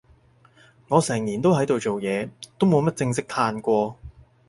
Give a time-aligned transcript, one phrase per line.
[0.87, 3.95] 我成年都喺度做嘢，都冇乜正式嘆過